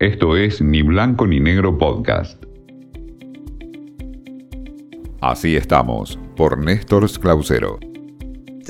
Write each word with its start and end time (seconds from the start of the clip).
Esto 0.00 0.34
es 0.34 0.62
Ni 0.62 0.80
Blanco 0.80 1.26
ni 1.26 1.40
Negro 1.40 1.76
Podcast. 1.76 2.42
Así 5.20 5.56
estamos, 5.56 6.18
por 6.36 6.56
Néstor 6.56 7.06
Clausero 7.20 7.89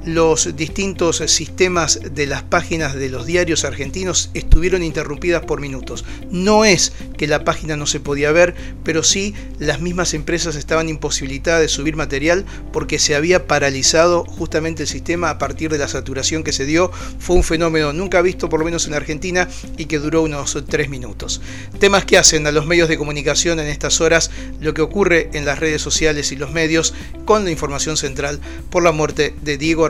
los 0.04 0.56
distintos 0.56 1.18
sistemas 1.26 2.00
de 2.14 2.26
las 2.26 2.42
páginas 2.42 2.94
de 2.94 3.10
los 3.10 3.26
diarios 3.26 3.64
argentinos 3.64 4.30
estuvieron 4.34 4.82
interrumpidas 4.82 5.44
por 5.44 5.60
minutos. 5.60 6.04
No 6.30 6.64
es 6.64 6.92
que 7.18 7.26
la 7.26 7.44
página 7.44 7.76
no 7.76 7.86
se 7.86 8.00
podía 8.00 8.32
ver, 8.32 8.54
pero 8.84 9.02
sí 9.02 9.34
las 9.58 9.80
mismas 9.80 10.14
empresas 10.14 10.56
estaban 10.56 10.88
imposibilitadas 10.88 11.60
de 11.60 11.68
subir 11.68 11.96
material 11.96 12.44
porque 12.72 12.98
se 12.98 13.14
había 13.14 13.46
paralizado 13.46 14.24
justamente 14.24 14.82
el 14.82 14.88
sistema 14.88 15.30
a 15.30 15.38
partir 15.38 15.70
de 15.70 15.78
la 15.78 15.88
saturación 15.88 16.44
que 16.44 16.52
se 16.52 16.64
dio. 16.64 16.90
Fue 17.18 17.36
un 17.36 17.44
fenómeno 17.44 17.92
nunca 17.92 18.22
visto 18.22 18.48
por 18.48 18.60
lo 18.60 18.64
menos 18.64 18.86
en 18.86 18.94
Argentina 18.94 19.48
y 19.76 19.84
que 19.86 19.98
duró 19.98 20.22
unos 20.22 20.56
tres 20.68 20.88
minutos. 20.88 21.40
Temas 21.78 22.04
que 22.04 22.18
hacen 22.18 22.46
a 22.46 22.52
los 22.52 22.66
medios 22.66 22.88
de 22.88 22.98
comunicación 22.98 23.60
en 23.60 23.66
estas 23.66 24.00
horas 24.00 24.30
lo 24.60 24.74
que 24.74 24.82
ocurre 24.82 25.30
en 25.34 25.44
las 25.44 25.58
redes 25.58 25.82
sociales 25.82 26.32
y 26.32 26.36
los 26.36 26.52
medios 26.52 26.94
con 27.24 27.44
la 27.44 27.50
información 27.50 27.96
central 27.96 28.40
por 28.70 28.82
la 28.82 28.92
muerte 28.92 29.34
de 29.42 29.58
Diego 29.58 29.89